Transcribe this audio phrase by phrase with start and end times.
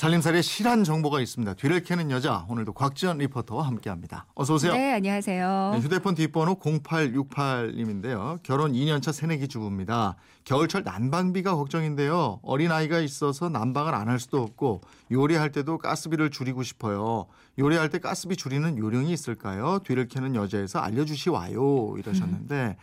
[0.00, 1.52] 살림살이에 실한 정보가 있습니다.
[1.52, 4.24] 뒤를 캐는 여자 오늘도 곽지연 리포터와 함께합니다.
[4.34, 4.72] 어서 오세요.
[4.72, 5.72] 네, 안녕하세요.
[5.74, 8.42] 네, 휴대폰 뒷번호 0868님인데요.
[8.42, 10.16] 결혼 2년차 새내기 주부입니다.
[10.44, 12.40] 겨울철 난방비가 걱정인데요.
[12.42, 14.80] 어린아이가 있어서 난방을 안 할 수도 없고
[15.12, 17.26] 요리할 때도 가스비를 줄이고 싶어요.
[17.58, 19.80] 요리할 때 가스비 줄이는 요령이 있을까요?
[19.84, 21.96] 뒤를 캐는 여자에서 알려주시와요.
[21.98, 22.76] 이러셨는데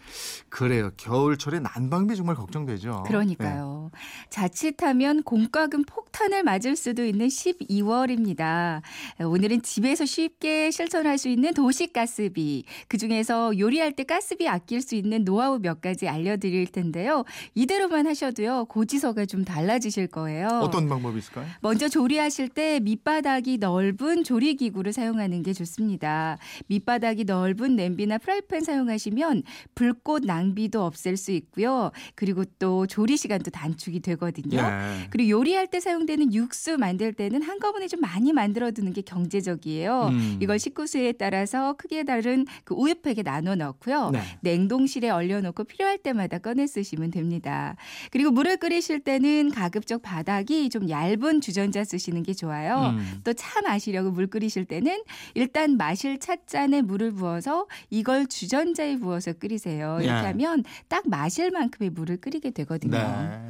[0.49, 0.91] 그래요.
[0.95, 3.03] 겨울철에 난방비 정말 걱정되죠.
[3.07, 3.89] 그러니까요.
[4.29, 8.81] 자칫하면 공과금 폭탄을 맞을 수도 있는 12월입니다.
[9.23, 15.23] 오늘은 집에서 쉽게 실천할 수 있는 도시 가스비, 그중에서 요리할 때 가스비 아낄 수 있는
[15.23, 17.23] 노하우 몇 가지 알려드릴 텐데요.
[17.55, 18.65] 이대로만 하셔도요.
[18.65, 20.47] 고지서가 좀 달라지실 거예요.
[20.61, 21.47] 어떤 방법이 있을까요?
[21.61, 26.37] 먼저 조리하실 때 밑바닥이 넓은 조리기구를 사용하는 게 좋습니다.
[26.67, 29.43] 밑바닥이 넓은 냄비나 프라이팬 사용하시면
[29.75, 31.91] 불꽃 낭비도 없앨 수 있고요.
[32.15, 34.59] 그리고 또 조리 시간도 단축이 되거든요.
[34.59, 35.07] 예.
[35.09, 40.09] 그리고 요리할 때 사용되는 육수 만들 때는 한꺼번에 좀 많이 만들어 두는 게 경제적이에요.
[40.11, 40.37] 음.
[40.41, 44.11] 이걸 식구수에 따라서 크기에 다른 그 우유팩에 나눠 넣고요.
[44.11, 44.21] 네.
[44.41, 47.75] 냉동실에 얼려 놓고 필요할 때마다 꺼내 쓰시면 됩니다.
[48.11, 52.93] 그리고 물을 끓이실 때는 가급적 바닥이 좀 얇은 주전자 쓰시는 게 좋아요.
[52.95, 53.21] 음.
[53.23, 55.03] 또차 마시려고 물 끓이실 때는
[55.35, 59.99] 일단 마실 찻잔에 물을 부어서 이걸 주전자에 부어서 끓이세요.
[60.01, 60.27] 이렇게 예.
[60.27, 62.97] 하면 딱 마실 만큼의 물을 끓이게 되거든요.
[62.97, 63.46] 네.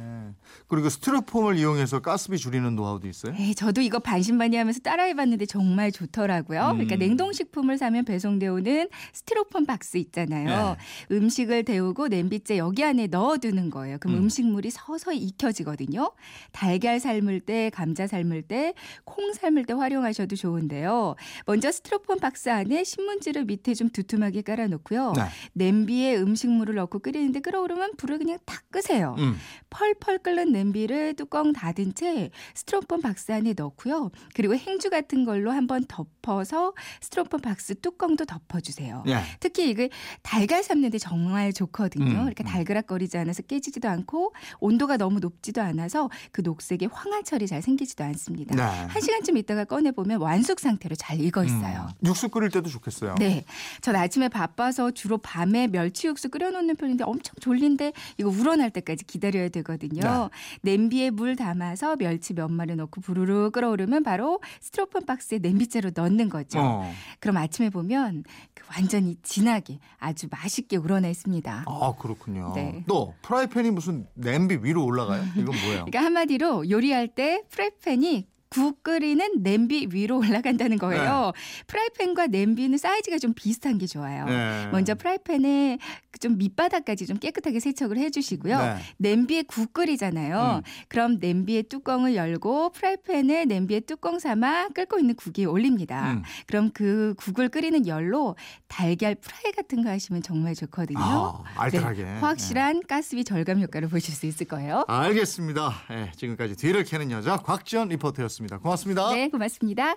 [0.66, 3.34] 그리고 스티로폼을 이용해서 가스비 줄이는 노하우도 있어요?
[3.38, 6.60] 에이, 저도 이거 반신반의하면서 따라해봤는데 정말 좋더라고요.
[6.60, 6.72] 음.
[6.74, 10.76] 그러니까 냉동식품을 사면 배송돼 오는 스티로폼 박스 있잖아요.
[11.10, 13.98] 음식을 데우고 냄비째 여기 안에 넣어두는 거예요.
[13.98, 14.22] 그럼 음.
[14.24, 14.28] 음.
[14.28, 16.12] 식물이 서서히 익혀지거든요.
[16.52, 21.14] 달걀 삶을 때, 감자 삶을 때, 콩 삶을 때 활용하셔도 좋은데요.
[21.46, 25.12] 먼저 스티로폼 박스 안에 신문지를 밑에 좀 두툼하게 깔아놓고요.
[25.16, 25.22] 네.
[25.54, 29.16] 냄비에 음식물을 넣고 끓이는데 끓어오르면 불을 그냥 탁 끄세요.
[29.18, 29.36] 음.
[29.70, 34.10] 펄펄 끓는 냄비를 뚜껑 닫은 채 스티로폼 박스 안에 넣고요.
[34.34, 39.04] 그리고 행주 같은 걸로 한번 덮어서 스티로폼 박스 뚜껑도 덮어주세요.
[39.08, 39.20] 예.
[39.40, 39.90] 특히 이게
[40.22, 42.22] 달걀 삶는데 정말 좋거든요.
[42.22, 42.46] 음, 이렇게 음.
[42.46, 48.54] 달그락거리지 않아서 깨지지도 않고 온도가 너무 높지도 않아서 그 녹색의 황화철이 잘 생기지도 않습니다.
[48.54, 48.62] 네.
[48.62, 51.88] 한 시간쯤 있다가 꺼내 보면 완숙 상태로 잘 익어 있어요.
[52.02, 52.06] 음.
[52.06, 53.14] 육수 끓일 때도 좋겠어요.
[53.18, 53.44] 네.
[53.80, 59.48] 전 아침에 바빠서 주로 밤에 멸치 육수 끓여놓는 편인데 엄청 졸린데 이거 우러날 때까지 기다려야
[59.48, 60.27] 되거든요.
[60.62, 66.58] 냄비에 물 담아서 멸치 몇 마리 넣고 부르르 끓어오르면 바로 스티로폼 박스에 냄비째로 넣는 거죠.
[66.60, 66.92] 어.
[67.20, 68.24] 그럼 아침에 보면
[68.54, 71.64] 그 완전히 진하게 아주 맛있게 우러나 있습니다.
[71.66, 72.52] 아 그렇군요.
[72.54, 72.84] 네.
[72.86, 75.22] 또 프라이팬이 무슨 냄비 위로 올라가요?
[75.36, 75.84] 이건 뭐예요?
[75.86, 78.26] 그러니까 한마디로 요리할 때 프라이팬이
[78.58, 81.32] 국 끓이는 냄비 위로 올라간다는 거예요.
[81.68, 84.24] 프라이팬과 냄비는 사이즈가 좀 비슷한 게 좋아요.
[84.24, 84.68] 네.
[84.72, 85.78] 먼저 프라이팬에
[86.10, 88.58] 그좀 밑바닥까지 좀 깨끗하게 세척을 해주시고요.
[88.58, 88.76] 네.
[88.96, 90.62] 냄비에 국 끓이잖아요.
[90.64, 90.68] 음.
[90.88, 96.12] 그럼 냄비의 뚜껑을 열고 프라이팬에 냄비에 뚜껑 삼아 끓고 있는 국에 올립니다.
[96.14, 96.22] 음.
[96.48, 98.34] 그럼 그 국을 끓이는 열로
[98.66, 100.98] 달걀 프라이 같은 거 하시면 정말 좋거든요.
[101.00, 102.02] 아, 알뜰하게.
[102.02, 104.84] 네, 확실한 가스비 절감 효과를 보실 수 있을 거예요.
[104.88, 105.72] 알겠습니다.
[105.92, 108.58] 예, 지금까지 뒤를 캐는 여자 곽지연 리포터였 습니다.
[108.58, 109.10] 고맙습니다.
[109.14, 109.94] 네, 고맙습니다.